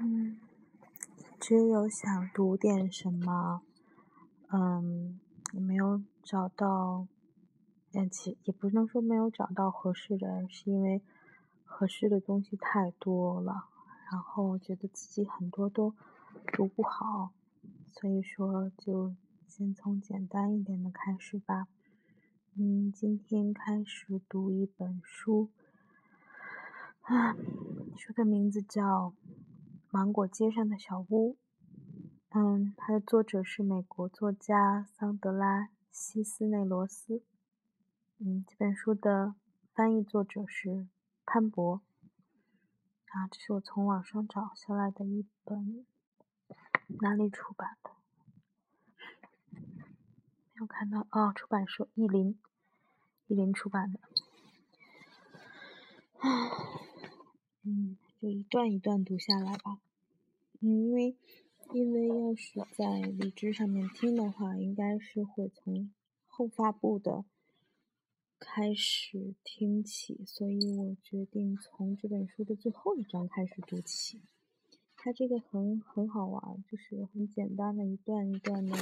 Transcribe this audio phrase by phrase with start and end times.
[0.00, 0.36] 嗯，
[1.38, 3.62] 只有想读点什么，
[4.48, 5.20] 嗯，
[5.52, 7.06] 也没有找到，
[7.92, 11.00] 但其也不能说没有找到合适的，是因为
[11.62, 13.68] 合适的东西太多了，
[14.10, 15.94] 然后觉得自己很多都
[16.52, 17.30] 读不好，
[17.92, 19.14] 所以说就
[19.46, 21.68] 先从简单一点的开始吧。
[22.56, 25.50] 嗯，今天开始读一本书，
[27.02, 27.36] 啊，
[27.96, 29.14] 书的名字叫。
[29.94, 31.38] 芒果街上的小屋，
[32.30, 37.22] 嗯，它的作者是美国作家桑德拉·西斯内罗斯，
[38.18, 39.36] 嗯，这本书的
[39.72, 40.88] 翻译作者是
[41.24, 41.80] 潘博，
[43.06, 45.86] 啊，这是我从网上找下来的一本，
[47.00, 47.90] 哪里出版的？
[49.52, 49.60] 没
[50.54, 52.36] 有看到哦，出版社译林，
[53.28, 54.00] 译林出版的，
[56.18, 56.50] 啊，
[57.62, 57.96] 嗯。
[58.22, 59.80] 就一段一段读下来吧，
[60.64, 61.16] 嗯，因为
[61.74, 65.92] 因为要是在荔枝上面听的话，应该是会从
[66.26, 67.26] 后发布的
[68.38, 74.22] 开始听起，所以我决定从这本书的最后一章开始读起。
[74.96, 78.74] 它这个很很好玩，就是很简单的一段一段的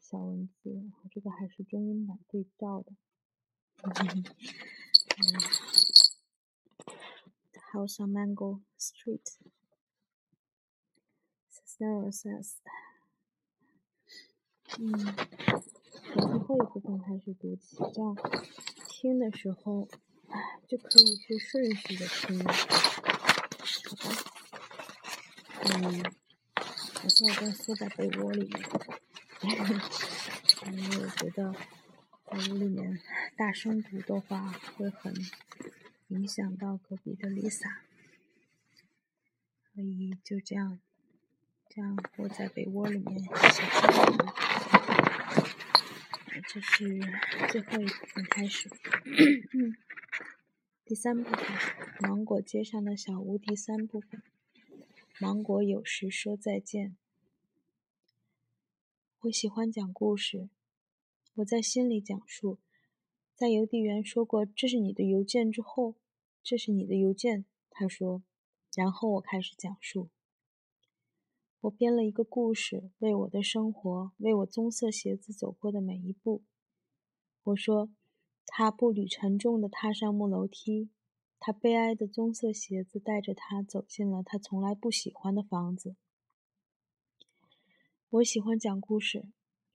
[0.00, 2.92] 小文字，然后这个还是中英版对照的。
[3.84, 4.24] 嗯。
[7.72, 9.36] House on Mango Street.
[11.78, 12.56] Sarah says，
[14.78, 15.14] 嗯，
[16.12, 18.16] 从最后一部分开始读起，这样
[18.88, 19.88] 听的时候，
[20.28, 22.38] 哎，就可以是顺序的听。
[22.44, 22.52] 好
[23.96, 24.10] 吧，
[25.66, 26.02] 嗯，
[27.04, 28.60] 我现在正缩在被窝里面，
[30.66, 31.54] 因为我觉得
[32.26, 33.00] 在屋里面
[33.36, 35.14] 大声读的话会很。
[36.08, 37.80] 影响到隔壁的 Lisa，
[39.74, 40.80] 所以就这样，
[41.68, 43.38] 这样窝在被窝里面写作。
[46.48, 47.00] 这是
[47.50, 48.70] 最后一部分开始，
[50.84, 51.40] 第三部分
[52.08, 54.22] 《芒果街上的小屋》第三部分，
[55.20, 56.96] 芒果有时说再见。
[59.20, 60.48] 我喜欢讲故事，
[61.34, 62.58] 我在心里讲述。
[63.34, 65.94] 在邮递员说过这是你的邮件之后，
[66.42, 67.44] 这是你的邮件。
[67.70, 68.22] 他说，
[68.74, 70.08] 然后我开始讲述。
[71.62, 76.44] 我编了一个故事，为我的生活，为我棕色鞋子走过的每一步。
[77.42, 77.90] 我说，
[78.46, 80.90] 他步履沉重地踏上木楼梯，
[81.40, 85.96] 他悲哀的棕色鞋子带着他走进了他从来不喜欢的房子。
[88.10, 89.28] 我喜欢讲故事。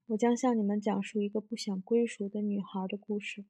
[0.07, 3.45] 我将向你们讲述一个不想归属的女孩的故事。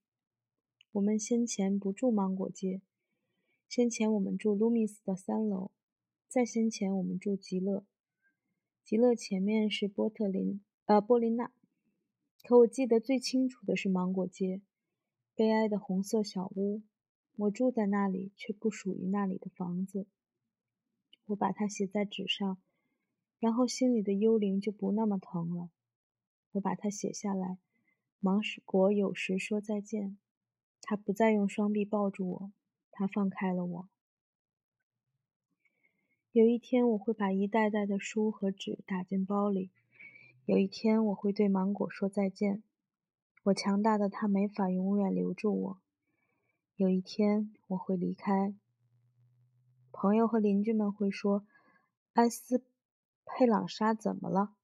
[0.94, 2.82] 我们先前不住芒果街，
[3.68, 5.72] 先前我们住卢米斯的三楼，
[6.28, 7.86] 再先前我们住极乐，
[8.94, 11.52] 极乐前面是波特林，呃，波琳娜。
[12.44, 14.62] 可我记得最清楚的是芒果街，
[15.34, 16.84] 悲哀的红色小屋。
[17.38, 20.06] 我住在那里，却不属于那里的房子。
[21.26, 22.62] 我把它写在纸上，
[23.40, 25.72] 然后心里的幽灵就不那么疼了。
[26.52, 27.58] 我把它写下来。
[28.20, 30.20] 芒果有时说再见。
[30.81, 32.54] 他不再用双臂抱住我，
[32.92, 33.90] 他放开了我。
[36.34, 39.70] 有一天，我会把一袋袋的书和纸打进包里。
[40.46, 42.64] 有一天，我会对芒果说再见。
[43.44, 45.82] 我强大的他没法永远留住我。
[46.76, 48.56] 有一天，我会离开。
[49.92, 51.46] 朋友和邻居们会说
[52.14, 52.64] ：“埃斯
[53.26, 54.56] 佩朗莎怎么了？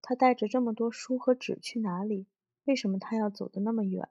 [0.00, 2.28] 他带着这么多书和纸去哪里？
[2.66, 4.08] 为什么他要走得那么远？”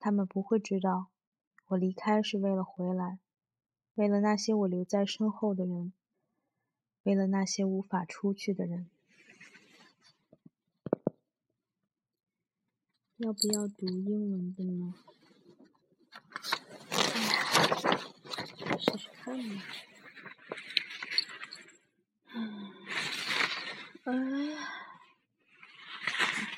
[0.00, 1.10] 他们不会知道，
[1.66, 3.18] 我离开是为了回来，
[4.00, 5.92] 为了那些我留在身后的人，
[7.02, 8.88] 为了那些无法出去的人。
[13.18, 14.94] 要不要读英文的呢？
[18.78, 19.62] 试试看吧。
[24.04, 24.14] 哎
[24.46, 24.58] 呀，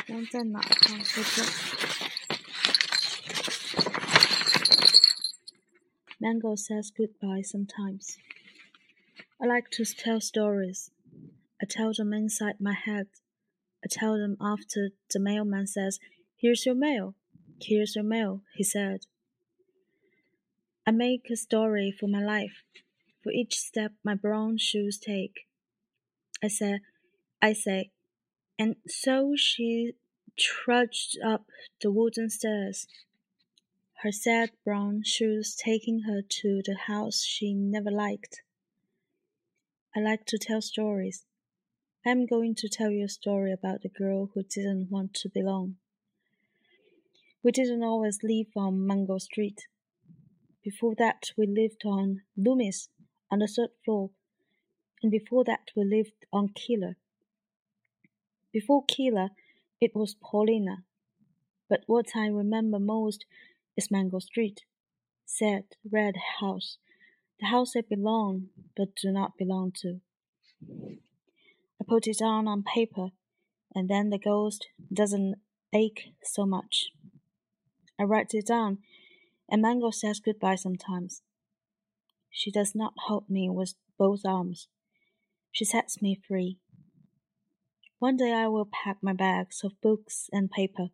[0.06, 1.04] 刚在哪放的
[6.22, 8.16] ？Mango says goodbye sometimes.
[9.42, 10.92] I like to tell stories.
[11.60, 13.08] I tell them inside my head.
[13.84, 15.98] I tell them after the mailman says,
[16.36, 17.16] Here's your mail.
[17.60, 19.06] Here's your mail, he said.
[20.86, 22.62] I make a story for my life,
[23.24, 25.48] for each step my brown shoes take.
[26.40, 26.78] I say,
[27.42, 27.90] I say,
[28.56, 29.94] and so she
[30.38, 31.46] trudged up
[31.80, 32.86] the wooden stairs
[34.02, 38.42] her sad brown shoes taking her to the house she never liked.
[39.94, 41.24] I like to tell stories.
[42.04, 45.76] I'm going to tell you a story about the girl who didn't want to belong.
[47.44, 49.68] We didn't always live on Mango Street.
[50.64, 52.88] Before that, we lived on Loomis
[53.30, 54.10] on the third floor,
[55.00, 56.96] and before that, we lived on Keeler.
[58.52, 59.28] Before Keeler,
[59.80, 60.82] it was Paulina.
[61.68, 63.26] But what I remember most
[63.76, 64.60] is Mango Street,
[65.24, 66.78] said red house,
[67.40, 70.00] the house I belong but do not belong to.
[70.70, 73.08] I put it down on paper,
[73.74, 75.36] and then the ghost doesn't
[75.72, 76.90] ache so much.
[77.98, 78.78] I write it down,
[79.48, 81.22] and Mango says goodbye sometimes.
[82.30, 84.68] She does not hold me with both arms.
[85.50, 86.58] She sets me free.
[87.98, 90.88] One day I will pack my bags of books and paper.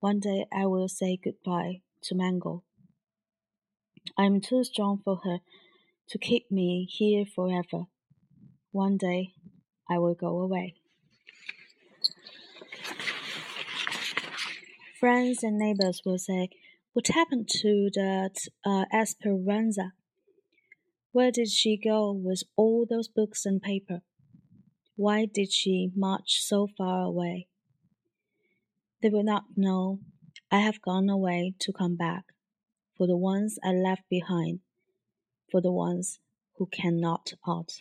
[0.00, 2.62] One day I will say goodbye to Mango.
[4.16, 5.38] I am too strong for her
[6.08, 7.86] to keep me here forever.
[8.72, 9.34] One day
[9.88, 10.74] I will go away.
[14.98, 16.48] Friends and neighbors will say,
[16.92, 19.92] What happened to that uh, Esperanza?
[21.12, 24.02] Where did she go with all those books and paper?
[24.96, 27.46] Why did she march so far away?
[29.00, 30.00] They will not know
[30.50, 32.24] I have gone away to come back,
[32.96, 34.60] for the ones I left behind,
[35.50, 36.20] for the ones
[36.56, 37.72] who cannot out.